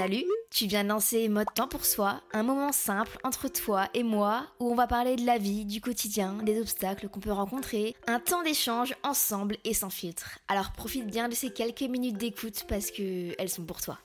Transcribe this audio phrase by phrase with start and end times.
[0.00, 4.02] Salut, tu viens de lancer Mode Temps pour Soi, un moment simple entre toi et
[4.02, 7.94] moi où on va parler de la vie, du quotidien, des obstacles qu'on peut rencontrer,
[8.06, 10.38] un temps d'échange ensemble et sans filtre.
[10.48, 13.98] Alors profite bien de ces quelques minutes d'écoute parce que elles sont pour toi.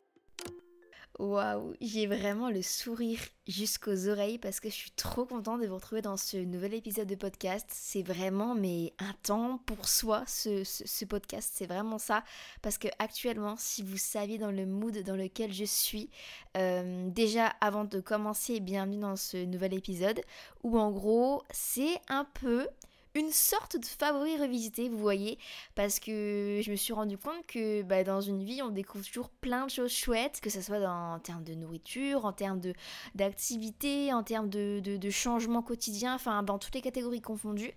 [1.18, 5.76] Waouh, j'ai vraiment le sourire jusqu'aux oreilles parce que je suis trop contente de vous
[5.76, 7.66] retrouver dans ce nouvel épisode de podcast.
[7.72, 12.26] C'est vraiment mais un temps pour soi ce, podcast, c'est vraiment ça
[12.62, 16.10] parce que actuellement, si vous saviez dans le mood dans lequel je suis,
[16.58, 20.20] euh, déjà avant de commencer, bienvenue dans ce nouvel épisode
[20.64, 22.68] où en gros c'est un peu
[23.16, 25.40] une sorte de favori revisité, vous voyez,
[25.74, 29.30] parce que je me suis rendu compte que bah, dans une vie, on découvre toujours
[29.30, 32.60] plein de choses chouettes, que ce soit en termes de nourriture, en termes
[33.16, 37.74] d'activité, en termes de, de, changement quotidien, enfin dans toutes les catégories confondues.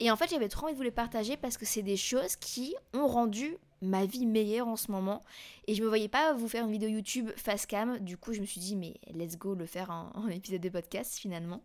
[0.00, 2.34] Et en fait, j'avais trop envie de vous les partager parce que c'est des choses
[2.36, 5.22] qui ont rendu ma vie meilleure en ce moment.
[5.66, 7.98] Et je me voyais pas vous faire une vidéo YouTube face cam.
[7.98, 11.18] Du coup, je me suis dit, mais let's go le faire en épisode de podcast
[11.18, 11.62] finalement.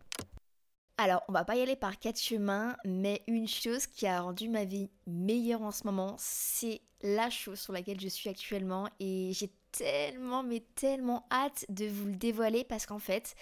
[0.98, 4.48] Alors, on va pas y aller par quatre chemins, mais une chose qui a rendu
[4.48, 9.30] ma vie meilleure en ce moment, c'est la chose sur laquelle je suis actuellement et
[9.34, 13.34] j'ai tellement, mais tellement hâte de vous le dévoiler parce qu'en fait,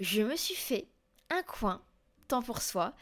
[0.00, 0.88] je me suis fait
[1.30, 1.80] un coin
[2.26, 2.92] temps pour soi.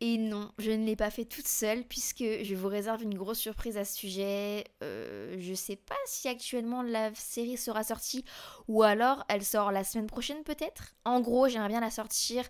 [0.00, 3.38] Et non, je ne l'ai pas fait toute seule puisque je vous réserve une grosse
[3.38, 4.64] surprise à ce sujet.
[4.82, 8.24] Euh, je sais pas si actuellement la série sera sortie
[8.66, 10.94] ou alors elle sort la semaine prochaine peut-être.
[11.04, 12.44] En gros, j'aimerais bien la sortir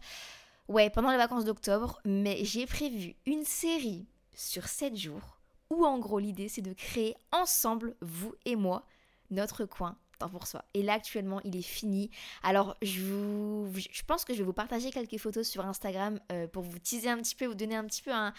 [0.73, 5.39] Ouais, pendant les vacances d'octobre, mais j'ai prévu une série sur 7 jours
[5.69, 8.87] où en gros l'idée c'est de créer ensemble, vous et moi,
[9.29, 9.99] notre coin
[10.31, 10.65] pour soi.
[10.75, 12.11] Et là actuellement il est fini.
[12.43, 13.73] Alors je, vous,
[14.07, 17.19] pense que je vais vous partager quelques photos sur Instagram euh, pour vous teaser un
[17.19, 18.33] petit peu, vous donner un petit peu un,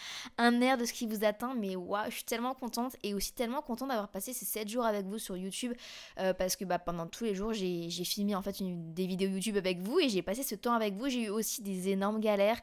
[0.62, 1.56] air de ce qui vous attend.
[1.56, 4.86] Mais waouh, je suis tellement contente et aussi tellement contente d'avoir passé ces 7 jours
[4.86, 5.74] avec vous sur YouTube
[6.20, 9.58] euh, parce que bah, pendant tous les jours j'ai filmé en fait des vidéos YouTube
[9.58, 11.10] avec vous et j'ai passé ce temps avec vous.
[11.10, 12.62] J'ai eu aussi des énormes galères.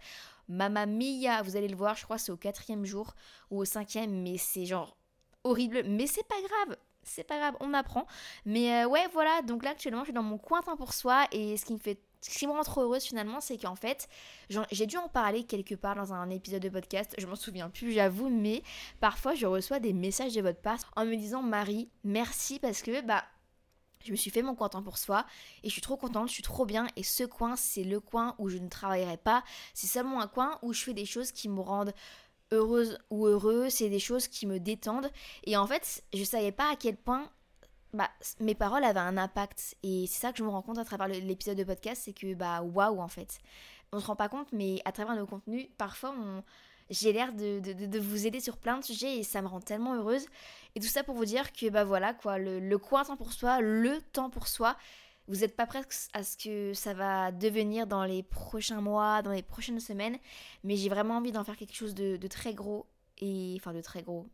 [0.49, 3.15] Mamma mia, vous allez le voir, je crois c'est au quatrième jour
[3.51, 4.97] ou au cinquième, mais c'est genre
[5.45, 8.07] horrible, mais c'est pas grave c'est pas grave, on apprend.
[8.45, 11.57] Mais euh, ouais, voilà, donc là actuellement je suis dans mon coin pour soi et
[11.57, 14.09] ce qui me fait ce qui me rend trop heureuse finalement, c'est qu'en fait,
[14.71, 17.93] j'ai dû en parler quelque part dans un épisode de podcast, je m'en souviens plus,
[17.93, 18.63] j'avoue, mais
[19.01, 23.01] parfois je reçois des messages de votre part en me disant Marie, merci parce que
[23.03, 23.25] bah
[24.05, 25.27] je me suis fait mon coin temps pour soi
[25.63, 28.35] et je suis trop contente, je suis trop bien et ce coin c'est le coin
[28.39, 29.43] où je ne travaillerai pas,
[29.75, 31.95] c'est seulement un coin où je fais des choses qui me rendent
[32.53, 35.11] heureuse ou heureux, c'est des choses qui me détendent.
[35.45, 37.31] Et en fait, je savais pas à quel point
[37.93, 39.77] bah, mes paroles avaient un impact.
[39.83, 42.35] Et c'est ça que je me rends compte à travers l'épisode de podcast, c'est que
[42.35, 43.39] bah waouh en fait.
[43.93, 46.15] On se rend pas compte, mais à travers nos contenus, parfois
[46.91, 49.95] j'ai l'air de, de, vous aider sur plein de sujets et ça me rend tellement
[49.95, 50.27] heureuse.
[50.75, 53.33] Et tout ça pour vous dire que bah voilà quoi, le, le coin temps pour
[53.33, 54.77] soi, le temps pour soi,
[55.31, 55.83] vous n'êtes pas prêts
[56.13, 60.19] à ce que ça va devenir dans les prochains mois, dans les prochaines semaines,
[60.65, 62.87] mais j'ai vraiment envie d'en faire quelque chose de, très gros
[63.19, 64.27] et enfin de très gros.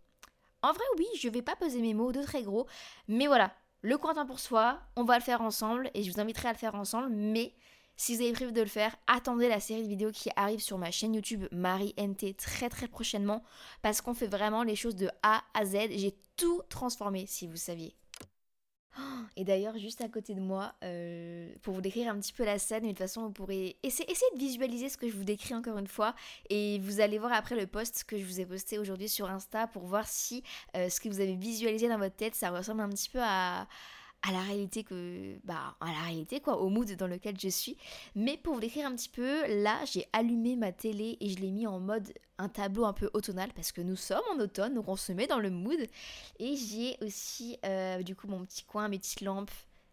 [0.62, 2.66] En vrai, oui, je vais pas peser mes mots de très gros,
[3.08, 3.52] mais voilà,
[3.82, 6.58] le temps pour soi, on va le faire ensemble et je vous inviterai à le
[6.58, 7.52] faire ensemble, mais
[7.99, 10.78] si vous avez prévu de le faire, attendez la série de vidéos qui arrive sur
[10.78, 13.42] ma chaîne YouTube Marie NT très très prochainement
[13.82, 15.76] parce qu'on fait vraiment les choses de A à Z.
[15.90, 17.94] J'ai tout transformé si vous saviez.
[19.37, 22.58] Et d'ailleurs, juste à côté de moi, euh, pour vous décrire un petit peu la
[22.58, 25.54] scène, mais de toute façon, vous pourrez essayer, de visualiser ce que je vous décris
[25.54, 26.14] encore une fois.
[26.50, 29.66] Et vous allez voir après le post que je vous ai posté aujourd'hui sur Insta
[29.66, 30.43] pour voir si
[30.76, 33.66] euh, ce que vous avez visualisé dans votre tête, ça ressemble un petit peu à,
[34.22, 35.76] à la réalité que bah
[36.42, 37.76] quoi au mood dans lequel je suis.
[38.14, 41.50] Mais pour vous décrire un petit peu là j'ai allumé ma télé et je l'ai
[41.50, 44.88] mis en mode un tableau un peu automnal parce que nous sommes en automne donc
[44.88, 45.80] on se met dans le mood.
[46.38, 49.50] Et j'ai aussi euh, du coup mon petit coin mes petites lampes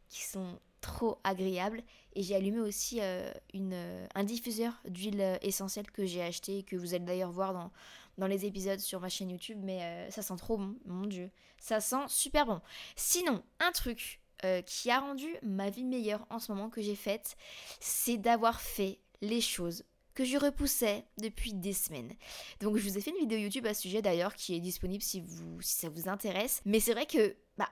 [0.10, 1.82] qui sont trop agréables.
[2.16, 6.76] Et j'ai allumé aussi euh, euh, un diffuseur d'huile essentielle que j'ai acheté et que
[6.76, 7.72] vous allez d'ailleurs voir dans,
[8.18, 11.30] dans les épisodes sur ma chaîne YouTube mais ça sent trop bon mon dieu
[11.60, 12.62] ça sent super bon
[12.96, 16.96] sinon un truc euh, qui a rendu ma vie meilleure en ce moment que j'ai
[16.96, 17.38] faite,
[17.80, 22.12] c'est d'avoir fait les choses que je repoussais depuis des semaines.
[22.60, 25.02] Donc je vous ai fait une vidéo YouTube à ce sujet d'ailleurs qui est disponible
[25.02, 26.62] si, vous, ça vous intéresse.
[26.66, 27.70] Mais c'est vrai que bah,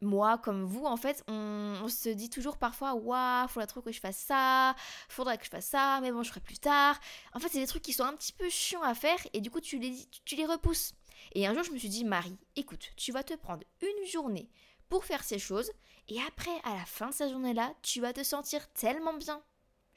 [0.00, 4.00] moi comme vous en fait on, se dit toujours parfois waouh faudrait trop que je
[4.00, 4.74] fasse ça
[5.08, 6.98] faudrait que je fasse ça mais bon je ferai plus tard
[7.34, 9.50] en fait c'est des trucs qui sont un petit peu chiants à faire et du
[9.50, 9.94] coup tu les,
[10.24, 10.92] tu les repousses
[11.34, 14.50] et un jour je me suis dit Marie écoute tu vas te prendre une journée
[14.88, 15.70] pour faire ces choses
[16.10, 19.42] et après, à la fin de cette journée-là, tu vas te sentir tellement bien.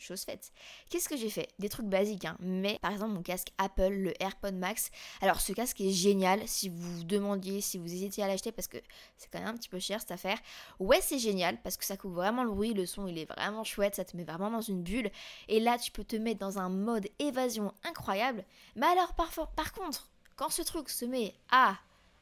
[0.01, 0.51] Chose faite.
[0.89, 1.49] Qu'est-ce que j'ai fait?
[1.59, 2.35] Des trucs basiques, hein.
[2.39, 4.89] mais par exemple mon casque Apple, le AirPod Max.
[5.21, 8.77] Alors ce casque est génial si vous demandiez, si vous hésitiez à l'acheter parce que
[9.15, 10.39] c'est quand même un petit peu cher cette affaire.
[10.79, 13.63] Ouais, c'est génial parce que ça coupe vraiment le bruit, le son il est vraiment
[13.63, 15.11] chouette, ça te met vraiment dans une bulle.
[15.47, 18.43] Et là tu peux te mettre dans un mode évasion incroyable.
[18.75, 21.77] Mais alors par, par contre, quand ce truc se met à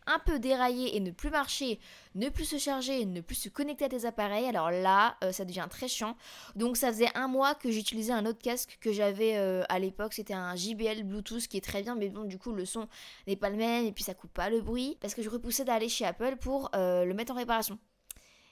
[0.10, 1.80] un peu dérailler et ne plus marcher,
[2.16, 5.46] ne plus se charger, ne plus se connecter à tes appareils, alors là, euh, ça
[5.46, 6.18] devient très chiant.
[6.56, 10.14] Donc ça faisait un mois que j'utilisais un autre casque que j'avais euh, à l'époque,
[10.14, 12.88] c'était un JBL Bluetooth qui est très bien, mais bon, du coup, le son
[13.28, 15.64] n'est pas le même et puis ça coupe pas le bruit, parce que je repoussais
[15.64, 17.78] d'aller chez Apple pour euh, le mettre en réparation.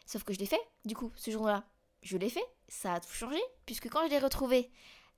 [0.05, 1.65] Sauf que je l'ai fait, du coup, ce jour-là.
[2.03, 4.71] Je l'ai fait, ça a tout changé, puisque quand je l'ai retrouvé,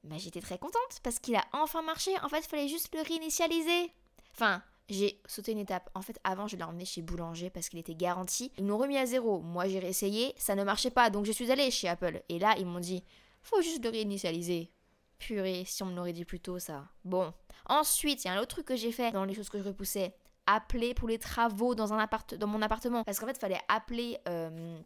[0.03, 2.11] bah, j'étais très contente parce qu'il a enfin marché.
[2.23, 3.91] En fait, il fallait juste le réinitialiser.
[4.33, 5.89] Enfin, j'ai sauté une étape.
[5.93, 8.51] En fait, avant, je l'ai emmené chez Boulanger parce qu'il était garanti.
[8.57, 9.39] Ils m'ont remis à zéro.
[9.39, 11.09] Moi, j'ai réessayé, ça ne marchait pas.
[11.09, 12.21] Donc, je suis allée chez Apple.
[12.29, 13.03] Et là, ils m'ont dit
[13.41, 14.71] faut juste le réinitialiser.
[15.17, 16.87] Purée, si on me l'aurait dit plus tôt, ça.
[17.03, 17.33] Bon.
[17.65, 19.63] Ensuite, il y a un autre truc que j'ai fait dans les choses que je
[19.63, 20.15] repoussais
[20.45, 23.03] appeler pour les travaux dans, mon appartement.
[23.03, 24.17] Parce qu'en fait, il fallait appeler.
[24.27, 24.79] Euh,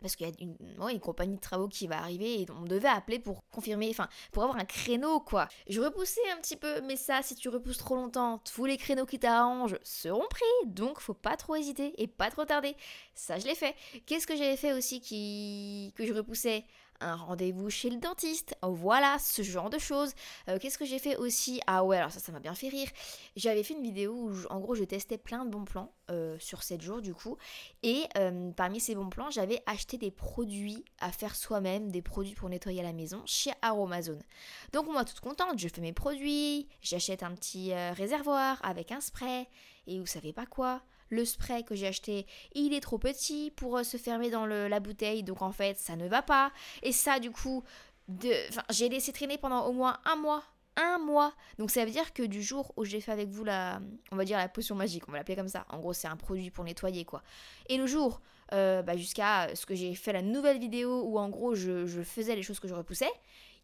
[0.00, 3.18] parce qu'il y a une, compagnie de travaux qui va arriver et on devait appeler
[3.18, 5.48] pour confirmer, enfin, pour avoir un créneau, quoi.
[5.68, 9.06] Je repoussais un petit peu, mais ça, si tu repousses trop longtemps, tous les créneaux
[9.06, 12.76] qui t'arrangent seront pris, donc faut pas trop hésiter et pas trop tarder.
[13.14, 13.74] Ça, je l'ai fait.
[14.06, 15.92] Qu'est-ce que j'avais fait aussi qui...
[15.96, 16.64] que je repoussais?
[17.00, 20.12] Un rendez-vous chez le dentiste, voilà, ce genre de choses.
[20.48, 21.60] Euh, qu'est-ce que j'ai fait aussi?
[21.66, 22.88] Ah ouais, alors ça, ça m'a bien fait rire.
[23.36, 26.62] J'avais fait une vidéo où, en gros, je testais plein de bons plans euh, sur
[26.62, 27.36] 7 jours, du coup.
[27.82, 32.34] Et euh, parmi ces bons plans, j'avais acheté des produits à faire soi-même, des produits
[32.34, 34.22] pour nettoyer la maison chez Aromazone.
[34.72, 39.46] Donc moi, toute contente, je fais mes produits, j'achète un petit réservoir avec un spray,
[39.86, 40.82] et vous savez pas quoi?
[41.10, 44.80] Le spray que j'ai acheté, il est trop petit pour euh, se fermer dans la
[44.80, 46.52] bouteille, donc en fait, ça ne va pas.
[46.82, 47.62] Et ça, du coup,
[48.70, 50.42] j'ai laissé traîner pendant au moins un mois.
[50.76, 51.32] Un mois.
[51.58, 53.80] Donc ça veut dire que du jour où j'ai fait avec vous la,
[54.10, 55.64] on va dire la potion magique, on va l'appeler comme ça.
[55.68, 57.22] En gros, c'est un produit pour nettoyer quoi.
[57.68, 58.20] Et le jour,
[58.52, 62.02] euh, bah, jusqu'à ce que j'ai fait la nouvelle vidéo où en gros je, je
[62.02, 63.10] faisais les choses que je repoussais,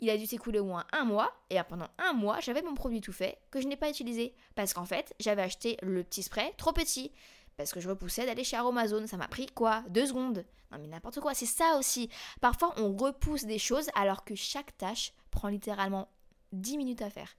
[0.00, 3.00] il a dû s'écouler au moins un mois, et pendant un mois, j'avais mon produit
[3.00, 4.35] tout fait que je n'ai pas utilisé.
[4.55, 7.12] Parce qu'en fait, j'avais acheté le petit spray trop petit.
[7.56, 9.06] Parce que je repoussais d'aller chez Aromazone.
[9.06, 9.82] Ça m'a pris quoi?
[9.88, 10.47] Deux secondes.
[10.70, 12.08] Non mais n'importe quoi, c'est ça aussi.
[12.41, 16.08] Parfois, on repousse des choses alors que chaque tâche prend littéralement
[16.52, 17.37] 10 minutes à faire.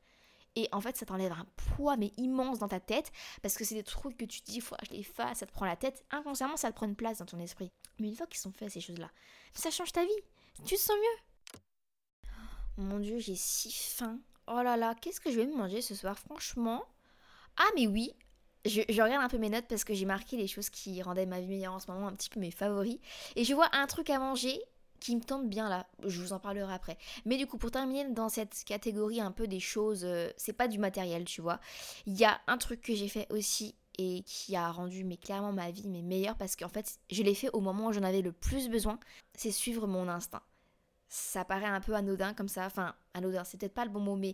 [0.55, 3.75] Et en fait, ça t'enlève un poids mais immense dans ta tête parce que c'est
[3.75, 5.77] des trucs que tu te dis, faut que je les fasse, ça te prend la
[5.77, 6.03] tête.
[6.11, 7.71] Inconsciemment, ça te prend une place dans ton esprit.
[7.99, 9.09] Mais une fois qu'ils sont faits ces choses-là,
[9.53, 10.09] ça change ta vie.
[10.65, 11.30] Tu te sens mieux.
[12.77, 14.19] Mon dieu, j'ai si faim.
[14.47, 16.83] Oh là là, qu'est-ce que je vais me manger ce soir Franchement?
[17.57, 18.13] Ah mais oui,
[18.65, 21.39] je, regarde un peu mes notes parce que j'ai marqué les choses qui rendaient ma
[21.39, 22.99] vie meilleure en ce moment, un petit peu mes favoris.
[23.35, 24.61] Et je vois un truc à manger
[24.99, 25.87] qui me tente bien là.
[26.05, 26.97] Je vous en parlerai après.
[27.25, 30.67] Mais du coup, pour terminer dans cette catégorie un peu des choses, euh, c'est pas
[30.67, 31.59] du matériel, tu vois.
[32.05, 35.51] Il y a un truc que j'ai fait aussi et qui a rendu mais clairement
[35.51, 38.21] ma vie mais meilleure parce qu'en fait, je l'ai fait au moment où j'en avais
[38.21, 38.99] le plus besoin.
[39.35, 40.43] C'est suivre mon instinct
[41.11, 42.65] ça paraît un peu anodin comme ça.
[42.65, 44.33] Enfin, anodin, c'est peut-être pas le bon mot, mais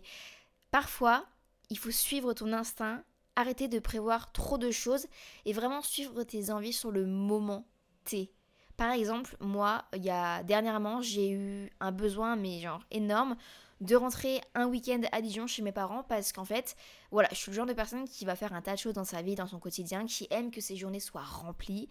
[0.70, 1.26] parfois,
[1.70, 3.02] il faut suivre ton instinct,
[3.36, 5.06] arrêter de prévoir trop de choses
[5.44, 7.66] et vraiment suivre tes envies sur le moment
[8.04, 8.30] T.
[8.76, 13.36] Par exemple, moi, il y a dernièrement, j'ai eu un besoin, mais genre énorme,
[13.80, 16.76] de rentrer un week-end à Dijon chez mes parents parce qu'en fait,
[17.10, 19.04] voilà, je suis le genre de personne qui va faire un tas de choses dans
[19.04, 21.88] sa vie, dans son quotidien, qui aime que ses journées soient remplies.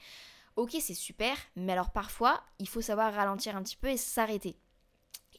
[0.56, 4.58] Ok, c'est super, mais alors parfois, il faut savoir ralentir un petit peu et s'arrêter.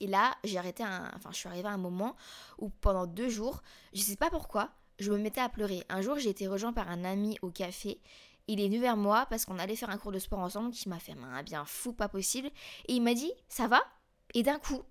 [0.01, 1.11] Et là, j'ai arrêté un...
[1.17, 2.17] Enfin, je suis arrivée à un moment
[2.59, 3.63] où pendant deux jours,
[3.93, 5.85] je sais pas pourquoi, je me mettais à pleurer.
[5.89, 8.01] Un jour, j'ai été rejoint par un ami au café
[8.49, 10.89] il est venu vers moi parce qu'on allait faire un cours de sport ensemble qui
[10.89, 12.49] m'a fait un bien fou, pas possible.
[12.89, 13.83] Et il m'a dit Ça va?
[14.35, 14.83] Et d'un coup,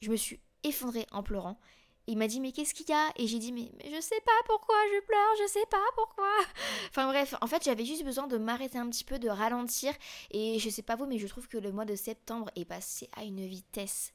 [0.00, 1.60] je me suis effondrée en pleurant.
[2.06, 3.10] Il m'a dit mais qu'est-ce qu'il y a?
[3.16, 6.30] Et j'ai dit mais, mais, je sais pas pourquoi je pleure, je sais pas pourquoi.
[6.90, 9.92] Enfin bref, en fait j'avais juste besoin de m'arrêter un petit peu, de ralentir.
[10.30, 13.08] Et je sais pas vous, mais je trouve que le mois de septembre est passé
[13.16, 14.12] à une vitesse.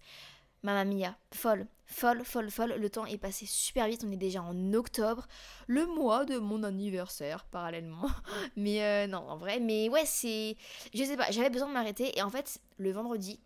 [0.61, 2.73] Mamma mia, folle, folle, folle, folle.
[2.73, 4.03] Le temps est passé super vite.
[4.05, 5.25] On est déjà en octobre,
[5.67, 8.09] le mois de mon anniversaire, parallèlement.
[8.57, 9.59] Mais euh, non, en vrai.
[9.59, 10.57] Mais ouais, c'est.
[10.93, 12.17] Je sais pas, j'avais besoin de m'arrêter.
[12.17, 13.39] Et en fait, le vendredi,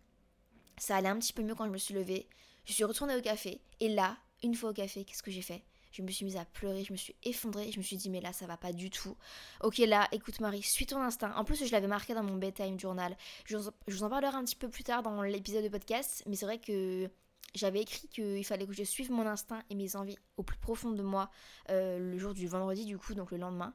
[0.76, 2.28] ça allait un petit peu mieux quand je me suis levée.
[2.64, 3.60] Je suis retournée au café.
[3.78, 5.62] Et là, une fois au café, qu'est-ce que j'ai fait?
[5.90, 8.20] Je me suis mise à pleurer, je me suis effondrée, je me suis dit mais
[8.20, 9.16] là ça va pas du tout.
[9.62, 11.32] Ok là, écoute Marie, suis ton instinct.
[11.36, 13.16] En plus je l'avais marqué dans mon bedtime journal.
[13.46, 16.46] Je vous, en parlerai un petit peu plus tard dans l'épisode de podcast, mais c'est
[16.46, 17.08] vrai que
[17.54, 20.90] j'avais écrit qu'il fallait que je suive mon instinct et mes envies au plus profond
[20.90, 21.30] de moi
[21.70, 23.72] euh, le jour du vendredi du coup, donc le lendemain.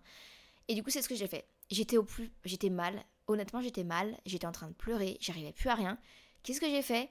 [0.68, 1.48] Et du coup c'est ce que j'ai fait.
[1.72, 3.02] J'étais au plus, j'étais mal.
[3.28, 4.18] Honnêtement j'étais mal.
[4.26, 5.18] J'étais en train de pleurer.
[5.22, 5.98] J'arrivais plus à rien.
[6.44, 7.10] Qu'est-ce que j'ai fait?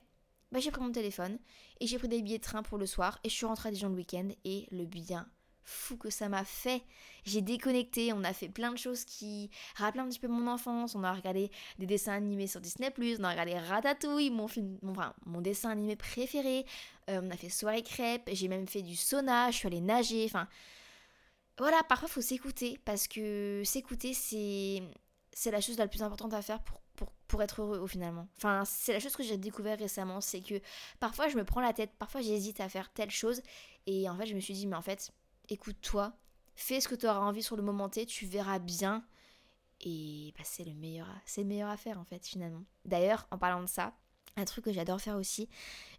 [0.52, 1.38] Bah, j'ai pris mon téléphone
[1.80, 3.72] et j'ai pris des billets de train pour le soir et je suis rentrée à
[3.72, 5.28] Dijon le week-end et le bien
[5.68, 6.82] fou que ça m'a fait.
[7.24, 10.94] J'ai déconnecté, on a fait plein de choses qui rappellent un petit peu mon enfance.
[10.94, 14.92] On a regardé des dessins animés sur Disney+, on a regardé Ratatouille, mon film, mon,
[14.92, 16.64] enfin, mon dessin animé préféré.
[17.10, 20.24] Euh, on a fait soirée crêpes, j'ai même fait du sauna, je suis allée nager,
[20.24, 20.48] enfin...
[21.58, 24.80] Voilà, parfois faut s'écouter parce que s'écouter c'est
[25.32, 26.80] c'est la chose la plus importante à faire pour
[27.28, 28.26] pour, être heureux au finalement.
[28.36, 30.60] Enfin, c'est la chose que j'ai découvert récemment, c'est que
[31.00, 33.42] parfois je me prends la tête, parfois j'hésite à faire telle chose,
[33.86, 35.12] et en fait je me suis dit, mais en fait,
[35.48, 36.12] écoute-toi,
[36.56, 39.04] fais ce que tu auras envie sur le moment T, tu verras bien,
[39.80, 42.64] et bah, c'est le meilleur, c'est le meilleur à faire en fait finalement.
[42.84, 43.92] D'ailleurs, en parlant de ça,
[44.36, 45.48] un truc que j'adore faire aussi,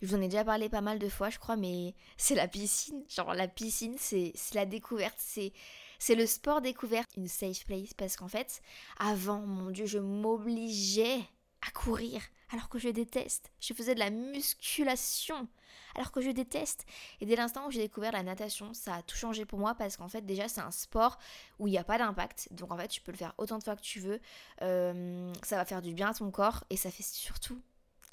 [0.02, 2.48] je vous en ai déjà parlé pas mal de fois, je crois, mais c'est la
[2.48, 3.04] piscine.
[3.10, 5.54] Genre la piscine, c'est la découverte, c'est
[6.00, 8.62] c'est le sport découverte, une safe place, parce qu'en fait,
[8.98, 11.20] avant, mon Dieu, je m'obligeais
[11.68, 13.52] à courir, alors que je déteste.
[13.60, 15.48] Je faisais de la musculation,
[15.96, 16.86] alors que je déteste.
[17.20, 19.98] Et dès l'instant où j'ai découvert la natation, ça a tout changé pour moi, parce
[19.98, 21.20] qu'en fait, déjà, c'est un sport
[21.60, 22.48] où il n'y a pas d'impact.
[22.52, 24.22] Donc en fait, tu peux le faire autant de fois que tu veux.
[24.62, 27.62] Euh, ça va faire du bien à ton corps, et ça fait surtout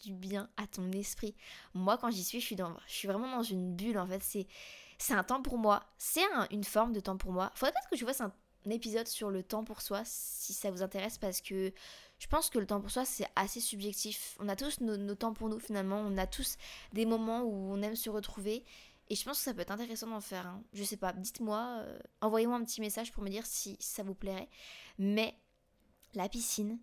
[0.05, 1.35] du bien à ton esprit.
[1.73, 4.23] Moi, quand j'y suis, je suis, je suis vraiment dans une bulle, en fait.
[4.23, 4.47] C'est
[4.99, 5.85] c'est un temps pour moi.
[5.99, 7.51] C'est une forme de temps pour moi.
[7.55, 8.33] Faudrait peut-être que je fasse un,
[8.69, 11.73] épisode sur le temps pour soi, si ça vous intéresse, parce que
[12.19, 14.37] je pense que le temps pour soi, c'est assez subjectif.
[14.41, 16.01] On a tous nos, temps pour nous, finalement.
[16.01, 16.57] On a tous
[16.93, 18.65] des moments où on aime se retrouver.
[19.09, 20.63] Et je pense que ça peut être intéressant d'en faire un.
[20.73, 24.15] Je sais pas, dites-moi, euh, envoyez-moi un petit message pour me dire si ça vous
[24.15, 24.49] plairait.
[24.99, 25.39] Mais
[26.15, 26.81] la piscine,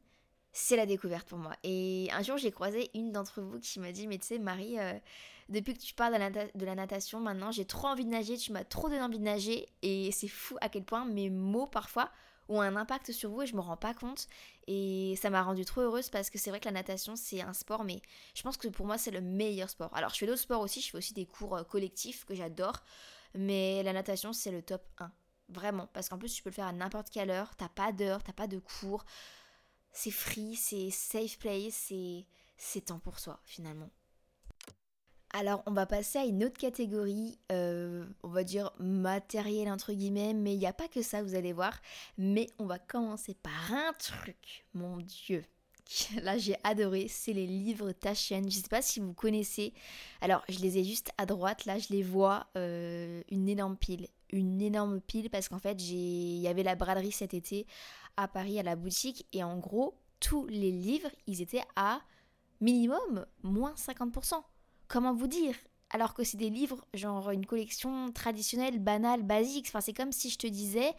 [0.53, 1.55] c'est la découverte pour moi.
[1.63, 4.79] Et un jour, j'ai croisé une d'entre vous qui m'a dit, mais tu sais, Marie,
[4.79, 4.93] euh,
[5.49, 8.63] depuis que tu parles de la, natation, maintenant, j'ai trop envie de nager, tu m'as
[8.63, 9.67] trop donné envie de nager.
[9.81, 12.11] Et c'est fou à quel point mes mots, parfois,
[12.49, 14.27] ont un impact sur vous et je me rends pas compte.
[14.67, 17.53] Et ça m'a rendue trop heureuse parce que c'est vrai que la natation, c'est un
[17.53, 17.99] sport, mais
[18.35, 19.89] je pense que pour moi, c'est le meilleur sport.
[19.95, 22.83] Alors, je fais d'autres sports aussi, je fais aussi des cours euh, collectifs que j'adore.
[23.33, 25.11] Mais la natation, c'est le top 1.
[25.49, 25.87] Vraiment.
[25.93, 27.55] Parce qu'en plus, tu peux le faire à n'importe quelle heure.
[27.55, 29.03] T'as pas d'heure, t'as pas de cours
[29.93, 31.93] c'est free, c'est safe place,
[32.57, 33.89] c'est temps pour soi finalement.
[35.35, 40.33] Alors on va passer à une autre catégorie, euh, on va dire matériel entre guillemets,
[40.33, 41.79] mais il n'y a pas que ça, vous allez voir.
[42.19, 45.43] Mais on va commencer par un truc, mon Dieu.
[46.21, 48.43] Là j'ai adoré, c'est les livres Taschen.
[48.43, 49.73] Je ne sais pas si vous connaissez.
[50.21, 54.07] Alors je les ai juste à droite, là je les vois, euh, une énorme pile.
[54.33, 57.67] Une énorme pile parce qu'en fait il y avait la braderie cet été
[58.17, 61.99] à Paris à la boutique et en gros, tous les livres, ils étaient à
[62.61, 64.35] minimum moins 50%.
[64.87, 65.55] Comment vous dire?
[65.89, 69.67] Alors que c'est des livres, genre une collection traditionnelle, banale, basique.
[69.67, 70.93] Enfin, c'est comme si je te disais,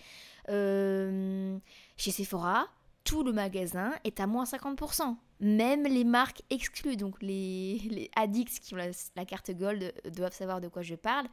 [0.50, 1.58] euh,
[1.96, 2.66] chez Sephora,
[3.02, 5.16] tout le magasin est à moins 50%.
[5.40, 8.78] Même les marques exclues, donc les, les addicts qui ont
[9.16, 11.26] la carte gold doivent savoir de quoi je parle.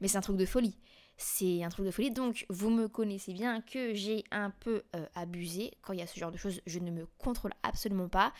[0.00, 0.76] Mais c'est un truc de folie
[1.16, 2.10] c'est un truc de folie.
[2.10, 5.72] Donc, vous me connaissez bien que j'ai un peu euh, abusé.
[5.82, 8.32] Quand il y a ce genre de choses, je ne me contrôle absolument pas.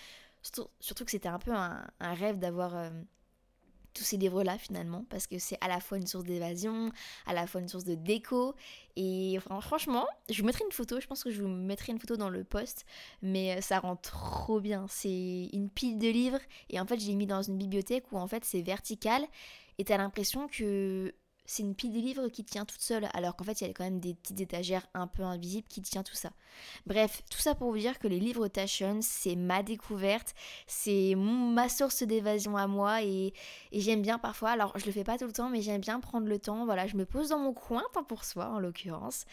[0.43, 2.91] Surtout, que c'était un peu un, rêve d'avoir euh,
[3.95, 6.93] tous ces livres-là finalement, parce que c'est à la fois une source d'évasion,
[7.25, 8.55] à la fois une source de déco.
[8.95, 12.17] Et franchement, je vous mettrai une photo, je pense que je vous mettrai une photo
[12.17, 12.85] dans le post,
[13.23, 14.87] mais euh, ça rend trop bien.
[14.89, 16.41] C'est une pile de livres,
[16.71, 19.27] et en fait, je l'ai mis dans une bibliothèque où en fait c'est vertical,
[19.79, 21.13] et t'as l'impression que
[21.47, 23.73] c'est une pile de livres qui tient toute seule, alors qu'en fait, il y a
[23.73, 26.31] quand même des petites étagères un peu invisibles qui tient tout ça.
[26.87, 30.35] Bref, tout ça pour vous dire que les livres Taschen, c'est ma découverte,
[30.67, 33.33] c'est ma source d'évasion à moi, et,
[33.73, 36.27] j'aime bien parfois, alors je le fais pas tout le temps, mais j'aime bien prendre
[36.27, 39.27] le temps, voilà, je me pose dans mon coin, tant pour soi en l'occurrence,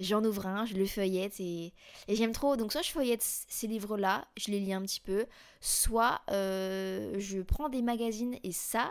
[0.00, 1.72] j'en ouvre un, je le feuillette et,
[2.08, 2.56] j'aime trop.
[2.56, 5.26] Donc soit je feuillette ces livres-là, je les lis un petit peu,
[5.60, 8.90] soit euh, je prends des magazines et ça,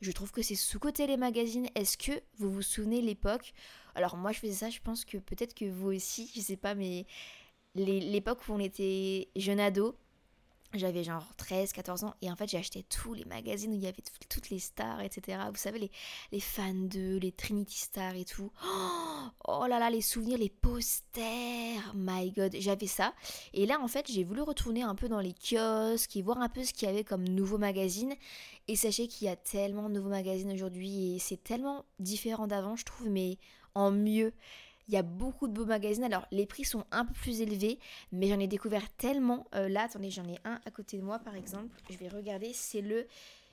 [0.00, 1.68] je trouve que c'est sous-côté les magazines.
[1.74, 3.54] Est-ce que vous vous souvenez l'époque?
[3.94, 6.74] Alors moi je faisais ça, je pense que peut-être que vous aussi, je sais pas,
[6.74, 7.06] mais
[7.74, 9.96] l'époque où on était jeune ado,
[10.78, 13.82] j'avais genre 13, 14 ans et en fait j'ai acheté tous les magazines où il
[13.82, 15.38] y avait toutes les stars, etc.
[15.50, 15.90] Vous savez, les,
[16.32, 18.50] les fans de, les Trinity Stars et tout.
[19.46, 23.14] Oh, là là, les souvenirs, les posters, my god, j'avais ça.
[23.52, 26.48] Et là en fait j'ai voulu retourner un peu dans les kiosques et voir un
[26.48, 28.14] peu ce qu'il y avait comme nouveaux magazines.
[28.68, 32.76] Et sachez qu'il y a tellement de nouveaux magazines aujourd'hui et c'est tellement différent d'avant
[32.76, 33.38] je trouve, mais
[33.74, 34.32] en mieux.
[34.88, 36.04] Il y a beaucoup de beaux magazines.
[36.04, 37.78] Alors, les prix sont un peu plus élevés,
[38.12, 39.46] mais j'en ai découvert tellement.
[39.54, 41.74] Euh, là, attendez, j'en ai un à côté de moi, par exemple.
[41.90, 42.52] Je vais regarder.
[42.52, 43.06] C'est le,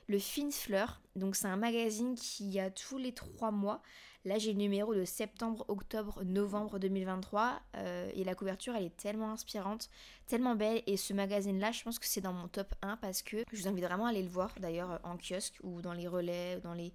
[0.08, 1.02] le Fleur.
[1.16, 3.82] Donc, c'est un magazine qui a tous les trois mois.
[4.26, 7.62] Là, j'ai le numéro de septembre, octobre, novembre 2023.
[7.78, 9.90] Euh, et la couverture, elle est tellement inspirante,
[10.28, 10.84] tellement belle.
[10.86, 13.68] Et ce magazine-là, je pense que c'est dans mon top 1 parce que je vous
[13.68, 16.74] invite vraiment à aller le voir, d'ailleurs, en kiosque ou dans les relais, ou dans
[16.74, 16.94] les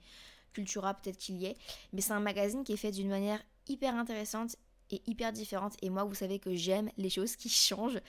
[0.56, 1.56] Cultura, peut-être qu'il y est.
[1.92, 4.56] Mais c'est un magazine qui est fait d'une manière hyper intéressante
[4.90, 5.74] et hyper différente.
[5.82, 8.00] Et moi, vous savez que j'aime les choses qui changent.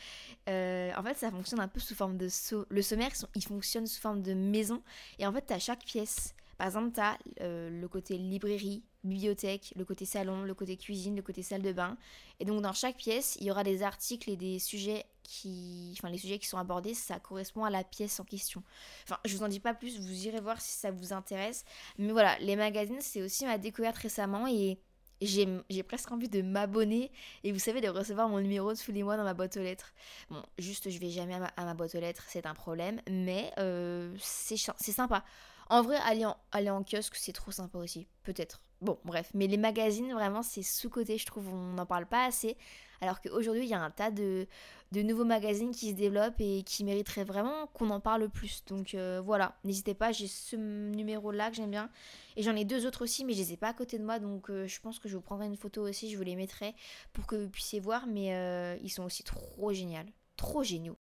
[0.49, 2.27] Euh, en fait, ça fonctionne un peu sous forme de...
[2.69, 4.81] Le sommaire, il fonctionne sous forme de maison.
[5.19, 6.33] Et en fait, as chaque pièce.
[6.57, 11.15] Par exemple, tu as euh, le côté librairie, bibliothèque, le côté salon, le côté cuisine,
[11.15, 11.97] le côté salle de bain.
[12.39, 15.93] Et donc, dans chaque pièce, il y aura des articles et des sujets qui...
[15.97, 18.63] Enfin, les sujets qui sont abordés, ça correspond à la pièce en question.
[19.03, 21.63] Enfin, je vous en dis pas plus, vous irez voir si ça vous intéresse.
[21.99, 24.79] Mais voilà, les magazines, c'est aussi ma découverte récemment et
[25.21, 27.12] j'ai presque envie de m'abonner
[27.43, 29.93] et vous savez de recevoir mon numéro tous les mois dans ma boîte aux lettres.
[30.29, 34.15] Bon, juste je vais jamais à ma, boîte aux lettres, c'est un problème, mais euh,
[34.19, 35.24] c'est sympa.
[35.69, 38.62] En vrai, aller aller en kiosque, c'est trop sympa aussi, peut-être.
[38.81, 42.55] Bon, bref, mais les magazines, vraiment, c'est sous-côté, je trouve, on n'en parle pas assez.
[43.01, 44.48] Alors qu'aujourd'hui, il y a un tas de,
[44.93, 48.63] nouveaux magazines qui se développent et qui mériteraient vraiment qu'on en parle plus.
[48.65, 51.89] Donc euh, voilà, n'hésitez pas, j'ai ce numéro-là que j'aime bien.
[52.36, 54.19] Et j'en ai deux autres aussi, mais je les ai pas à côté de moi.
[54.19, 56.75] Donc euh, je pense que je vous prendrai une photo aussi, je vous les mettrai
[57.13, 58.07] pour que vous puissiez voir.
[58.07, 60.01] Mais euh, ils sont aussi trop géniaux.
[60.35, 60.98] Trop géniaux.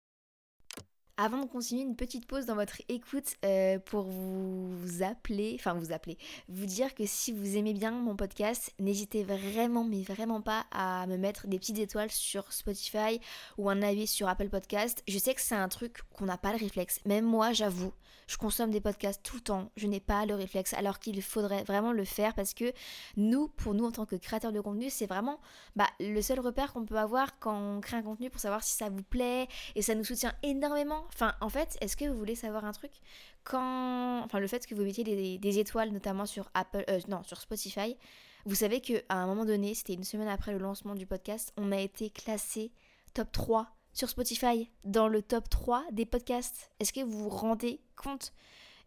[1.23, 5.91] Avant de continuer, une petite pause dans votre écoute euh, pour vous appeler, enfin vous
[5.91, 6.17] appeler,
[6.49, 11.05] vous dire que si vous aimez bien mon podcast, n'hésitez vraiment, mais vraiment pas à
[11.05, 13.21] me mettre des petites étoiles sur Spotify
[13.60, 15.03] ou un avis sur Apple Podcast.
[15.07, 16.99] Je sais que c'est un truc qu'on n'a pas le réflexe.
[17.05, 17.93] Même moi, j'avoue,
[18.25, 21.63] je consomme des podcasts tout le temps, je n'ai pas le réflexe, alors qu'il faudrait
[21.65, 22.73] vraiment le faire parce que
[23.15, 25.39] nous, pour nous en tant que créateurs de contenu, c'est vraiment
[25.75, 28.73] bah, le seul repère qu'on peut avoir quand on crée un contenu pour savoir si
[28.73, 32.36] ça vous plaît et ça nous soutient énormément Enfin, en fait, est-ce que vous voulez
[32.36, 32.91] savoir un truc?
[33.43, 35.04] Quand, enfin, le fait que vous mettiez
[35.38, 37.97] des, étoiles, notamment sur Apple, euh, sur Spotify,
[38.45, 41.54] vous savez que à un moment donné, c'était une semaine après le lancement du podcast,
[41.58, 42.71] on a été classé
[43.13, 46.71] top 3 sur Spotify, dans le top 3 des podcasts.
[46.80, 48.34] Est-ce que vous vous rendez compte?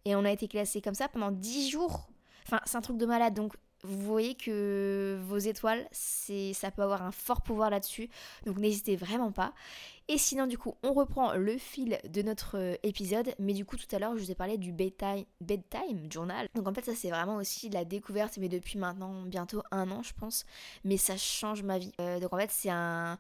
[0.05, 2.09] Et on a été classé comme ça pendant 10 jours.
[2.47, 3.35] Enfin, c'est un truc de malade.
[3.35, 8.09] Donc, vous voyez que vos étoiles, ça peut avoir un fort pouvoir là-dessus.
[8.47, 9.53] Donc n'hésitez vraiment pas.
[10.09, 13.35] Et sinon, du coup, on reprend le fil de notre euh, épisode.
[13.39, 16.47] Mais du coup, tout à l'heure, je vous ai parlé du bedtime, bedtime journal.
[16.55, 20.03] Donc en fait, ça, c'est vraiment aussi la découverte, mais depuis maintenant bientôt un an,
[20.03, 20.45] je pense.
[20.85, 21.93] Mais ça change ma vie.
[22.01, 23.19] Euh, donc en fait, c'est un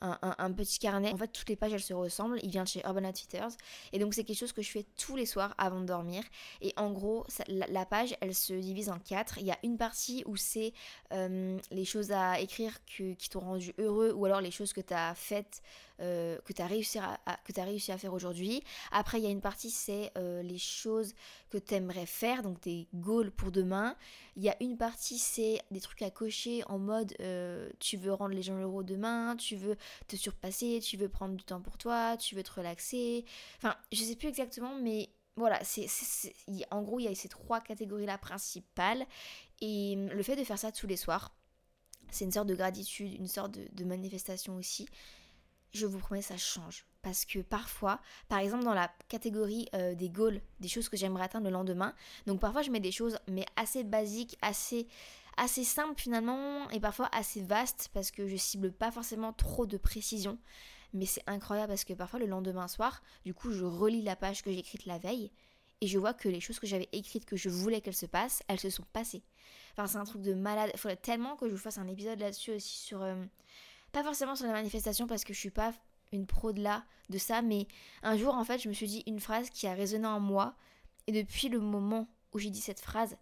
[0.00, 1.12] un, petit carnet.
[1.12, 2.38] En fait, toutes les pages, elles se ressemblent.
[2.42, 3.56] Il vient de chez Urban Outfitters.
[3.92, 6.22] Et donc, c'est quelque chose que je fais tous les soirs avant de dormir.
[6.60, 9.38] Et en gros, la, page, elle se divise en quatre.
[9.38, 10.72] Il y a une partie où c'est
[11.12, 14.94] euh, les choses à écrire qui t'ont rendu heureux ou alors les choses que tu
[14.94, 15.62] as faites,
[16.00, 18.62] euh, que tu as, réussi à, as réussi à faire aujourd'hui.
[18.92, 21.14] Après, il y a une partie, c'est euh, les choses
[21.50, 23.96] que tu aimerais faire, donc tes goals pour demain.
[24.36, 27.14] Il y a une partie, c'est des trucs à cocher en mode
[27.78, 29.76] tu veux rendre les gens heureux demain, tu veux
[30.08, 33.24] te surpasser, tu veux prendre du temps pour toi, tu veux te relaxer.
[33.58, 35.86] Enfin, je sais plus exactement, mais voilà, c'est,
[36.70, 39.06] en gros, il y a ces trois catégories-là principales.
[39.60, 41.34] Et le fait de faire ça tous les soirs,
[42.10, 44.88] c'est une sorte de gratitude, une sorte de, manifestation aussi.
[45.76, 46.86] Je vous promets, ça change.
[47.02, 51.24] Parce que parfois, par exemple dans la catégorie euh, des goals, des choses que j'aimerais
[51.24, 51.94] atteindre le lendemain,
[52.26, 54.88] donc parfois je mets des choses mais assez basiques, assez
[55.36, 59.76] assez simple finalement et parfois assez vaste parce que je cible pas forcément trop de
[59.76, 60.38] précision.
[60.94, 64.42] Mais c'est incroyable parce que parfois le lendemain soir, du coup, je relis la page
[64.42, 65.30] que j'ai écrite la veille
[65.82, 68.42] et je vois que les choses que j'avais écrites que je voulais qu'elles se passent,
[68.48, 69.22] elles se sont passées.
[69.72, 70.70] Enfin, c'est un truc de malade.
[70.72, 73.02] Il faudrait tellement que je vous fasse un épisode là-dessus aussi sur.
[73.02, 73.22] Euh,
[73.92, 75.72] pas forcément sur la manifestation parce que je suis pas
[76.12, 77.66] une pro de là, de ça, mais
[78.02, 80.54] un jour en fait, je me suis dit une phrase qui a résonné en moi
[81.06, 83.16] et depuis le moment où j'ai dit cette phrase,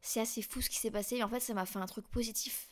[0.00, 1.16] c'est assez fou ce qui s'est passé.
[1.16, 2.68] Et en fait, ça m'a fait un truc positif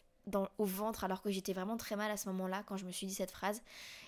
[0.58, 3.06] au ventre alors que j'étais vraiment très mal à ce moment-là quand je me suis
[3.06, 3.62] dit cette phrase.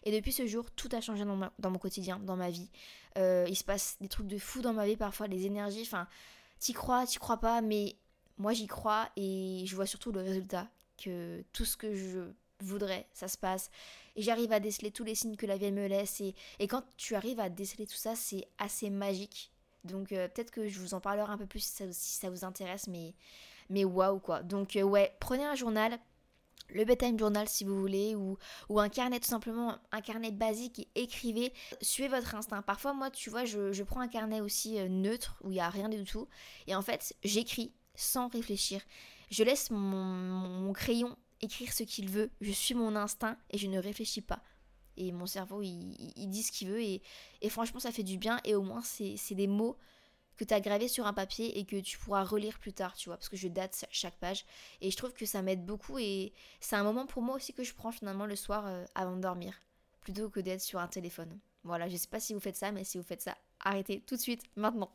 [0.04, 2.70] Et depuis ce jour, tout a changé dans, mon quotidien, dans ma vie.
[3.16, 5.82] Euh, il se passe des trucs de fou dans ma vie parfois, des énergies.
[5.82, 6.08] Enfin,
[6.58, 7.96] t'y crois, t'y crois pas, mais
[8.36, 10.68] moi j'y crois et je vois surtout le résultat.
[11.02, 13.70] Que tout ce que je voudrais, ça se passe.
[14.16, 16.20] Et j'arrive à déceler tous les signes que la vie me laisse.
[16.20, 19.52] Et, et quand tu arrives à déceler tout ça, c'est assez magique.
[19.84, 22.86] Donc euh, peut-être que je vous en parlerai un peu plus si ça, vous intéresse,
[22.88, 23.14] mais,
[23.70, 24.42] mais waouh quoi.
[24.42, 25.98] Donc euh, ouais, prenez un journal,
[26.70, 28.36] le bedtime journal si vous voulez, ou,
[28.68, 32.62] ou, un carnet tout simplement, un carnet basique et écrivez, suivez votre instinct.
[32.62, 35.60] Parfois moi tu vois, je, je prends un carnet aussi euh, neutre où il n'y
[35.60, 36.28] a rien du tout,
[36.66, 38.80] et en fait j'écris sans réfléchir.
[39.30, 43.66] Je laisse mon, mon crayon écrire ce qu'il veut, je suis mon instinct et je
[43.66, 44.42] ne réfléchis pas.
[44.96, 46.82] Et mon cerveau il, dit ce qu'il veut.
[46.82, 47.02] Et,
[47.48, 48.40] franchement ça fait du bien.
[48.44, 49.76] Et au moins c'est des mots
[50.36, 53.08] que tu as gravés sur un papier et que tu pourras relire plus tard, tu
[53.08, 54.44] vois, parce que je date chaque page.
[54.80, 55.98] Et je trouve que ça m'aide beaucoup.
[55.98, 59.16] Et c'est un moment pour moi aussi que je prends finalement le soir euh, avant
[59.16, 59.60] de dormir
[60.00, 61.38] plutôt que d'être sur un téléphone.
[61.64, 64.16] Voilà, je sais pas si vous faites ça, mais si vous faites ça, arrêtez tout
[64.16, 64.90] de suite, maintenant.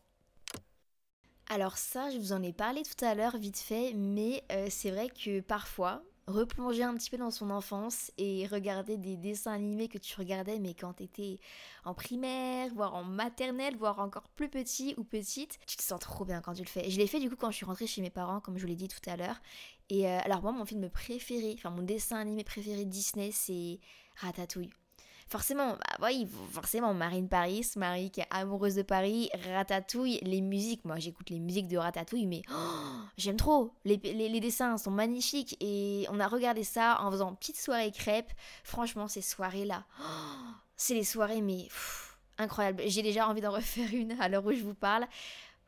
[1.50, 4.92] Alors ça, je vous en ai parlé tout à l'heure vite fait, mais euh, c'est
[4.92, 9.88] vrai que parfois, replonger un petit peu dans son enfance et regarder des dessins animés
[9.88, 11.40] que tu regardais mais quand t'étais
[11.86, 16.26] en primaire, voire en maternelle, voire encore plus petit ou petite, tu te sens trop
[16.26, 16.90] bien quand tu le fais.
[16.90, 18.68] Je l'ai fait du coup quand je suis rentrée chez mes parents, comme je vous
[18.68, 19.42] l'ai dit tout à l'heure.
[19.90, 23.80] Et euh, alors moi, mon film préféré, enfin mon dessin animé préféré Disney, c'est
[24.16, 24.72] Ratatouille
[25.34, 30.86] forcément, bah oui, forcément, Marine Paris, Marie qui est amoureuse de Paris, Ratatouille, les musiques,
[30.86, 32.54] moi j'écoute les musiques de Ratatouille, mais oh,
[33.18, 37.92] j'aime trop, les, dessins sont magnifiques et on a regardé ça en faisant petite soirée
[37.92, 38.32] crêpe,
[38.64, 40.04] franchement ces soirées-là, oh,
[40.78, 41.68] c'est les soirées mais
[42.38, 45.08] incroyable, j'ai déjà envie d'en refaire une à l'heure où je vous parle.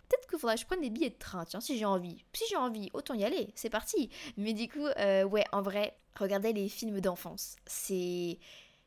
[0.07, 2.23] Peut-être qu'il faudrait que je prenne des billets de train, tiens, si j'ai envie.
[2.33, 4.11] Si j'ai envie, autant y aller, c'est parti.
[4.37, 7.55] Mais du coup, euh, ouais, en vrai, regardez les films d'enfance.
[7.65, 8.37] C'est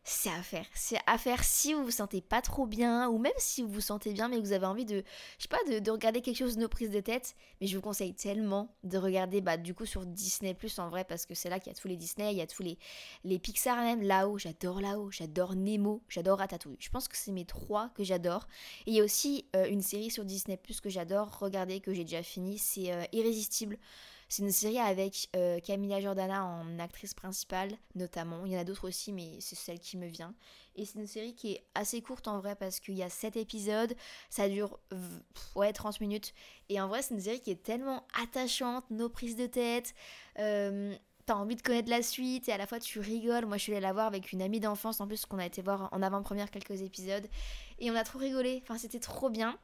[0.08, 0.66] c'est à faire.
[0.74, 3.80] C'est à faire si vous vous sentez pas trop bien, ou même si vous vous
[3.80, 5.04] sentez bien, mais vous avez envie de,
[5.38, 7.34] je sais pas, de, regarder quelque chose, nos prises de tête.
[7.60, 11.04] Mais je vous conseille tellement de regarder, bah, du coup, sur Disney Plus en vrai,
[11.04, 12.78] parce que c'est là qu'il y a tous les Disney, il y a tous les,
[13.24, 14.02] les Pixar même.
[14.02, 16.78] Là-haut, j'adore là-haut, j'adore Nemo, j'adore Ratatouille.
[16.80, 18.48] Je pense que c'est mes trois que j'adore.
[18.86, 21.92] Et il y a aussi euh, une série sur Disney Plus que j'adore regarder, que
[21.92, 23.78] j'ai déjà fini, c'est euh, Irrésistible.
[24.28, 28.44] C'est une série avec euh, Camilla Jordana en actrice principale, notamment.
[28.44, 30.34] Il y en a d'autres aussi, mais c'est celle qui me vient.
[30.76, 33.36] Et c'est une série qui est assez courte en vrai parce qu'il y a 7
[33.36, 33.94] épisodes,
[34.28, 34.78] ça dure
[35.56, 36.34] ouais, 30 minutes.
[36.68, 39.94] Et en vrai, c'est une série qui est tellement attachante, nos prises de tête.
[40.38, 40.94] Euh,
[41.28, 43.44] T'as envie de connaître la suite et à la fois tu rigoles.
[43.44, 45.60] Moi, je suis allée la voir avec une amie d'enfance en plus qu'on a été
[45.60, 47.28] voir en avant-première quelques épisodes
[47.78, 48.60] et on a trop rigolé.
[48.62, 49.58] Enfin, c'était trop bien.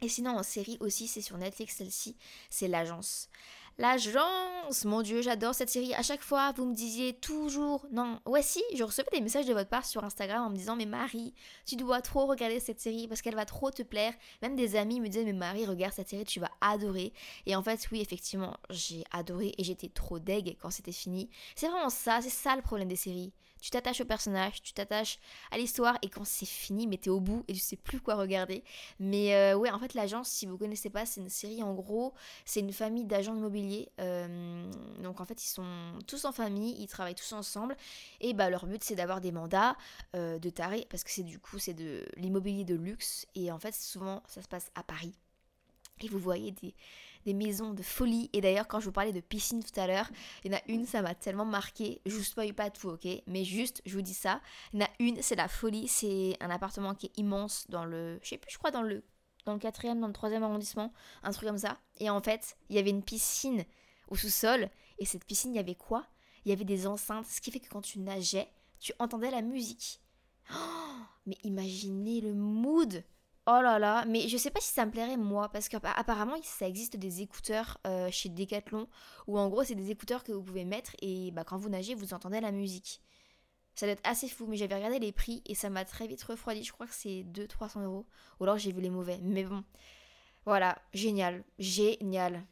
[0.00, 2.16] Et sinon, en série aussi, c'est sur Netflix celle-ci,
[2.48, 3.28] c'est L'Agence.
[3.76, 5.94] L'agence Mon dieu, j'adore cette série.
[5.94, 8.20] À chaque fois, vous me disiez toujours non.
[8.24, 10.86] Ouais, si, je recevais des messages de votre part sur Instagram en me disant Mais
[10.86, 11.34] Marie,
[11.66, 14.14] tu dois trop regarder cette série parce qu'elle va trop te plaire.
[14.42, 17.12] Même des amis me disaient Mais Marie, regarde cette série, tu vas adorer.
[17.46, 21.28] Et en fait, oui, effectivement, j'ai adoré et j'étais trop deg quand c'était fini.
[21.56, 23.32] C'est vraiment ça, c'est ça le problème des séries
[23.64, 25.18] tu t'attaches au personnage, tu t'attaches
[25.50, 28.14] à l'histoire et quand c'est fini, mais t'es au bout et tu sais plus quoi
[28.14, 28.62] regarder.
[29.00, 32.12] Mais euh, ouais, en fait, l'agence, si vous connaissez pas, c'est une série en gros,
[32.44, 33.34] c'est une famille d'agents
[34.00, 34.70] Euh,
[35.02, 35.66] donc en fait, ils sont
[36.06, 37.76] tous en famille, ils travaillent tous ensemble
[38.20, 39.76] et bah leur but c'est d'avoir des mandats
[40.14, 43.58] euh, de taré parce que c'est du coup c'est de l'immobilier de luxe et en
[43.58, 45.14] fait souvent ça se passe à Paris.
[46.00, 46.74] Et vous voyez des,
[47.24, 48.30] des maisons de folie.
[48.32, 50.10] Et d'ailleurs, quand je vous parlais de piscine tout à l'heure,
[50.42, 52.00] il y en a une, ça m'a tellement marqué.
[52.06, 53.06] Je vous spoil pas tout, ok?
[53.26, 54.40] Mais juste, je vous dis ça.
[54.72, 55.88] Il y en a une, c'est la folie.
[55.88, 58.18] C'est un appartement qui est immense dans le.
[58.22, 59.02] Je sais plus, je crois dans le.
[59.44, 61.78] Dans le quatrième, dans le troisième arrondissement, un truc comme ça.
[61.98, 63.64] Et en fait, il y avait une piscine
[64.08, 64.70] au sous-sol.
[64.98, 66.06] Et cette piscine, il y avait quoi?
[66.44, 69.42] Il y avait des enceintes, ce qui fait que quand tu nageais, tu entendais la
[69.42, 70.00] musique.
[71.26, 73.04] Mais imaginez le mood
[73.46, 76.66] Oh là là, mais je sais pas si ça me plairait moi, parce qu'apparemment ça
[76.66, 78.88] existe des écouteurs euh, chez Decathlon,
[79.26, 81.94] où en gros c'est des écouteurs que vous pouvez mettre et bah, quand vous nagez
[81.94, 83.02] vous entendez la musique.
[83.74, 86.22] Ça doit être assez fou, mais j'avais regardé les prix et ça m'a très vite
[86.22, 88.06] refroidi, je crois que c'est 200-300 euros,
[88.38, 89.64] ou alors j'ai vu les mauvais, mais bon.
[90.46, 92.44] Voilà, génial, génial.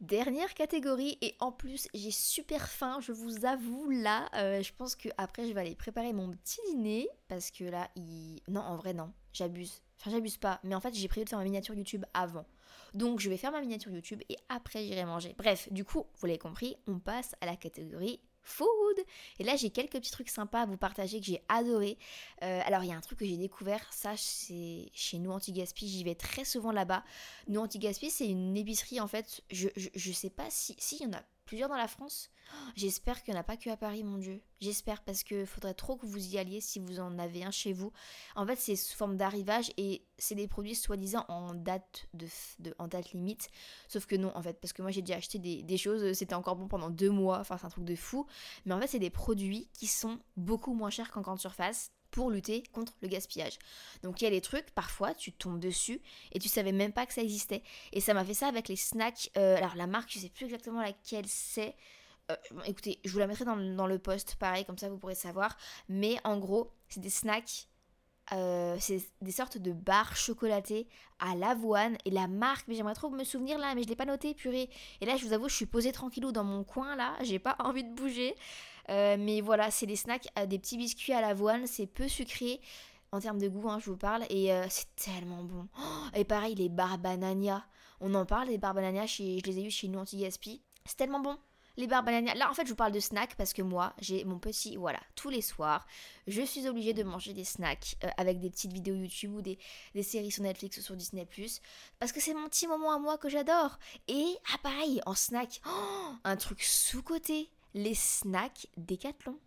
[0.00, 4.94] Dernière catégorie, et en plus j'ai super faim, je vous avoue là, euh, je pense
[4.94, 8.40] que après je vais aller préparer mon petit dîner, parce que là, il...
[8.48, 11.40] Non, en vrai non, j'abuse Enfin, j'abuse pas, mais en fait, j'ai prévu de faire
[11.40, 12.46] ma miniature YouTube avant.
[12.94, 15.34] Donc, je vais faire ma miniature YouTube et après, j'irai manger.
[15.36, 19.04] Bref, du coup, vous l'avez compris, on passe à la catégorie food.
[19.38, 21.98] Et là, j'ai quelques petits trucs sympas à vous partager que j'ai adoré.
[22.42, 25.88] Euh, alors, il y a un truc que j'ai découvert, ça, c'est chez nous Anti-Gaspi.
[25.88, 27.04] J'y vais très souvent là-bas.
[27.46, 29.42] Nous Anti-Gaspi, c'est une épicerie, en fait.
[29.50, 30.74] Je, je, sais pas si.
[30.78, 32.30] Si, il y en a plusieurs dans la France.
[32.76, 34.42] J'espère qu'il n'y en a pas que à Paris, mon Dieu.
[34.60, 37.72] J'espère parce que faudrait trop que vous y alliez si vous en avez un chez
[37.72, 37.90] vous.
[38.36, 42.26] En fait, c'est sous forme d'arrivage et c'est des produits soi-disant en date de,
[42.78, 43.48] en date limite.
[43.88, 46.34] Sauf que non, en fait, parce que moi j'ai déjà acheté des, des choses, c'était
[46.34, 47.38] encore bon pendant deux mois.
[47.38, 48.26] Enfin, c'est un truc de fou.
[48.66, 52.30] Mais en fait, c'est des produits qui sont beaucoup moins chers qu'en grande surface pour
[52.30, 53.58] lutter contre le gaspillage.
[54.02, 56.00] Donc il y a des trucs, parfois tu tombes dessus
[56.32, 57.62] et tu savais même pas que ça existait.
[57.92, 59.30] Et ça m'a fait ça avec les snacks.
[59.36, 61.74] Euh, alors la marque, je sais plus exactement laquelle c'est.
[62.30, 65.56] Euh, écoutez, je vous la mettrai dans, le post, pareil, comme ça vous pourrez savoir.
[65.88, 67.68] Mais en gros, c'est des snacks.
[68.32, 70.86] Euh, c'est des sortes de barres chocolatées
[71.18, 74.04] à l'avoine et la marque, mais j'aimerais trop me souvenir là, mais je l'ai pas
[74.04, 74.68] noté, purée.
[75.00, 77.56] Et là, je vous avoue, je suis posée tranquillou dans mon coin là, j'ai pas
[77.60, 78.34] envie de bouger.
[78.90, 82.60] Euh, mais voilà, c'est des snacks, euh, des petits biscuits à l'avoine, c'est peu sucré
[83.12, 85.68] en termes de goût, hein, je vous parle, et euh, c'est tellement bon.
[85.78, 87.64] Oh, et pareil, les barbanania,
[88.00, 91.38] on en parle, les barbanania, je les ai eu chez nous anti-gaspi, c'est tellement bon
[91.78, 92.34] les barbanania.
[92.34, 94.76] Là, en fait, je vous parle de snacks parce que moi, j'ai mon petit.
[94.76, 95.86] Voilà, tous les soirs,
[96.26, 99.58] je suis obligée de manger des snacks avec des petites vidéos YouTube ou des,
[100.02, 101.26] séries sur Netflix ou sur Disney.
[102.00, 103.78] Parce que c'est mon petit moment à moi que j'adore.
[104.08, 109.38] Et, ah, pareil, en snack, oh, un truc sous-côté les snacks Decathlon.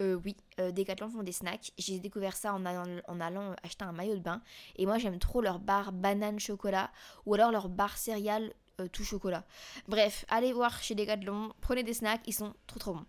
[0.00, 1.72] Euh, oui, euh, Decathlon font des snacks.
[1.76, 4.42] J'ai découvert ça en allant, en allant acheter un maillot de bain.
[4.76, 6.90] Et moi, j'aime trop leur barre banane chocolat
[7.26, 9.44] ou alors leur barre céréales euh, tout chocolat.
[9.88, 13.06] Bref, allez voir chez Decathlon, prenez des snacks, ils sont trop trop bons.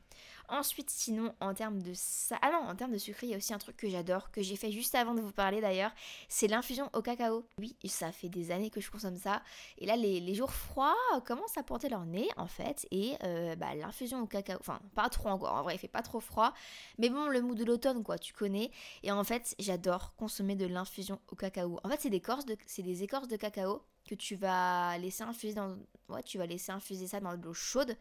[0.52, 2.40] Ensuite, sinon, en termes de ça.
[2.42, 4.42] Ah non, en termes de sucre, il y a aussi un truc que j'adore, que
[4.42, 5.92] j'ai fait juste avant de vous parler d'ailleurs.
[6.28, 7.46] C'est l'infusion au cacao.
[7.60, 9.44] Oui, ça fait des années que je consomme ça.
[9.78, 12.88] Et là, les, jours froids commencent à porter leur nez, en fait.
[12.90, 14.58] Et euh, bah, l'infusion au cacao.
[14.60, 15.54] Enfin, pas trop encore.
[15.54, 16.54] En vrai, il fait pas trop froid.
[16.98, 18.72] Mais bon, le mood de l'automne, quoi, tu connais.
[19.04, 21.80] Et en fait, j'adore consommer de l'infusion au cacao.
[21.84, 22.58] En fait, c'est des, de...
[22.66, 25.78] c'est des écorces de cacao que tu vas laisser infuser dans.
[26.08, 27.96] Ouais, tu vas laisser infuser ça dans de l'eau chaude.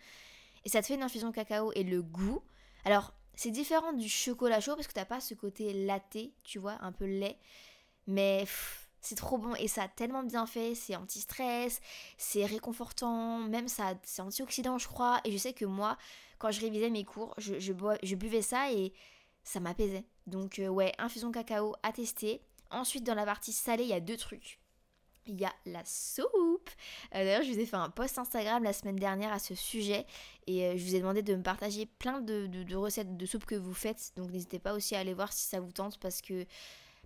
[0.65, 2.43] Et ça te fait une infusion cacao et le goût.
[2.85, 6.77] Alors, c'est différent du chocolat chaud parce que t'as pas ce côté latte, tu vois,
[6.81, 7.39] un peu lait.
[8.07, 8.47] Mais
[9.01, 10.75] c'est trop bon et ça a tellement bien fait.
[10.75, 11.81] C'est anti-stress,
[12.17, 15.21] c'est réconfortant, même ça, c'est antioxydant, je crois.
[15.25, 15.97] Et je sais que moi,
[16.39, 18.93] quand je révisais mes cours, je, je, buvais ça et
[19.45, 20.05] ça m'apaisait.
[20.27, 22.41] Donc, euh, ouais, infusion cacao à tester.
[22.71, 24.59] Ensuite, dans la partie salée, il y a deux trucs
[25.29, 26.71] il y a la soupe.
[27.15, 30.07] Euh, d'ailleurs, je vous ai fait un post Instagram la semaine dernière à ce sujet
[30.47, 33.55] et euh, je vous ai demandé de me partager plein de, recettes de soupe que
[33.55, 34.13] vous faites.
[34.17, 36.45] Donc n'hésitez pas aussi à aller voir si ça vous tente parce que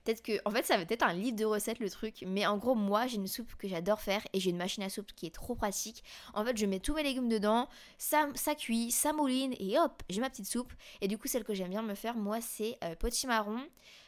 [0.05, 0.33] peut-être que...
[0.45, 2.25] En fait, ça va être un livre de recettes le truc.
[2.27, 4.89] Mais en gros, moi, j'ai une soupe que j'adore faire et j'ai une machine à
[4.89, 6.03] soupe qui est trop pratique.
[6.35, 10.03] En fait, je mets tous mes légumes dedans, ça, ça cuit, ça mouline et hop,
[10.09, 10.73] j'ai ma petite soupe.
[11.01, 13.61] Et du coup, celle que j'aime bien me faire, moi, c'est euh, potimarron,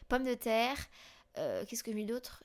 [0.07, 0.77] pommes de terre...
[1.67, 2.44] Qu'est-ce que je mets d'autre?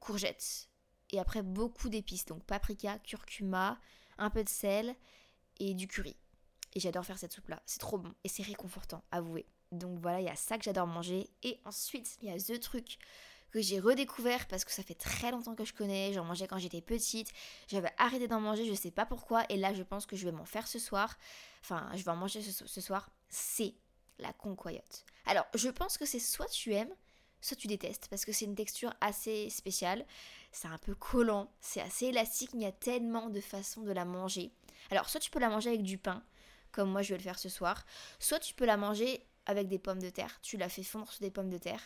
[0.00, 0.68] courgettes.
[1.10, 2.24] Et après, beaucoup d'épices.
[2.24, 3.78] Donc paprika, curcuma,
[4.18, 4.94] un peu de sel
[5.60, 6.16] et du curry.
[6.74, 7.62] Et j'adore faire cette soupe-là.
[7.66, 9.46] C'est trop bon et c'est réconfortant, avouez.
[9.72, 11.28] Donc voilà, il y a ça que j'adore manger.
[11.42, 12.98] Et ensuite, il y a ce truc
[13.50, 16.12] que j'ai redécouvert parce que ça fait très longtemps que je connais.
[16.14, 17.30] J'en mangeais quand j'étais petite.
[17.68, 19.44] J'avais arrêté d'en manger, je sais pas pourquoi.
[19.50, 21.18] Et là, je pense que je vais m'en faire ce soir.
[21.60, 23.10] Enfin, je vais en manger ce, ce soir.
[23.28, 23.74] C'est
[24.18, 25.04] la concoyote.
[25.26, 26.94] Alors, je pense que c'est soit tu aimes,
[27.42, 30.06] soit tu détestes parce que c'est une texture assez spéciale.
[30.52, 34.06] C'est un peu collant, c'est assez élastique, il y a tellement de façons de la
[34.06, 34.50] manger.
[34.90, 36.22] Alors, soit tu peux la manger avec du pain,
[36.70, 37.84] comme moi je vais le faire ce soir,
[38.18, 40.40] soit tu peux la manger avec des pommes de terre.
[40.42, 41.82] Tu la fais fondre sur des pommes de terre.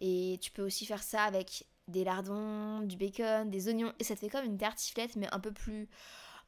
[0.00, 3.92] Et tu peux aussi faire ça avec des lardons, du bacon, des oignons.
[3.98, 5.88] Et ça te fait comme une tartiflette, mais un peu plus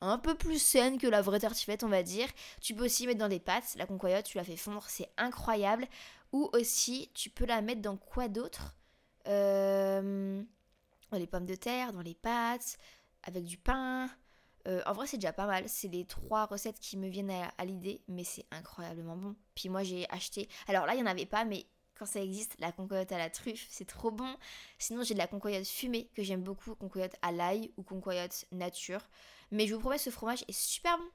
[0.01, 2.29] un peu plus saine que la vraie tartiflette, on va dire.
[2.61, 3.75] Tu peux aussi mettre dans des pâtes.
[3.77, 5.89] La concoyote, tu la fais fondre, c'est incroyable.
[6.33, 8.77] Ou aussi, tu peux la mettre dans quoi d'autre?
[9.27, 10.43] Euh,
[11.11, 12.79] Dans les pommes de terre, dans les pâtes,
[13.23, 14.09] avec du pain.
[14.67, 15.69] Euh, en vrai, c'est déjà pas mal.
[15.69, 19.37] C'est les trois recettes qui me viennent à, l'idée, mais c'est incroyablement bon.
[19.55, 20.49] Puis moi, j'ai acheté.
[20.67, 23.31] Alors là, il n'y en avait pas, mais quand ça existe, la concoyote à la
[23.31, 24.37] truffe, c'est trop bon.
[24.79, 29.09] Sinon, j'ai de la concoyote fumée que j'aime beaucoup, concoyote à l'ail ou concoyote nature.
[29.51, 31.11] Mais je vous promets, ce fromage est super bon.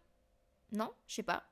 [0.74, 0.92] Non?
[1.08, 1.44] Je sais pas.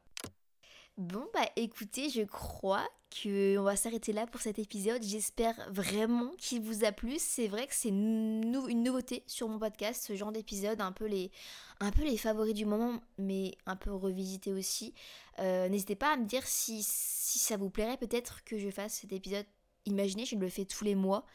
[1.01, 5.01] Bon bah écoutez, je crois qu'on va s'arrêter là pour cet épisode.
[5.01, 7.15] J'espère vraiment qu'il vous a plu.
[7.17, 11.31] C'est vrai que c'est une nouveauté sur mon podcast, ce genre d'épisode, un peu les
[11.79, 14.93] un peu les favoris du moment, mais un peu revisité aussi.
[15.39, 18.93] Euh, n'hésitez pas à me dire si, si ça vous plairait peut-être que je fasse
[18.93, 19.47] cet épisode.
[19.87, 21.25] Imaginez, je le fais tous les mois,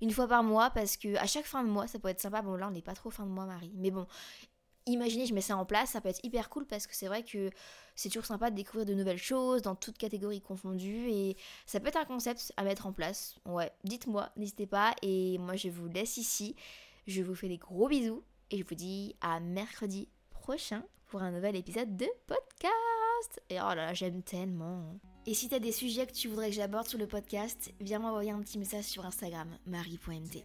[0.00, 2.42] une fois par mois, parce que à chaque fin de mois, ça peut être sympa.
[2.42, 4.06] Bon là, on n'est pas trop fin de mois, Marie, mais bon,
[4.86, 7.22] imaginez, je mets ça en place, ça peut être hyper cool parce que c'est vrai
[7.22, 7.50] que
[7.94, 11.88] c'est toujours sympa de découvrir de nouvelles choses dans toutes catégories confondues et ça peut
[11.88, 13.36] être un concept à mettre en place.
[13.46, 16.56] Ouais, dites-moi, n'hésitez pas et moi je vous laisse ici.
[17.06, 21.30] Je vous fais des gros bisous et je vous dis à mercredi prochain pour un
[21.30, 23.40] nouvel épisode de podcast.
[23.50, 24.98] Et oh là là, j'aime tellement.
[25.26, 28.30] Et si t'as des sujets que tu voudrais que j'aborde sur le podcast, viens m'envoyer
[28.30, 30.44] un petit message sur Instagram, marie.mt.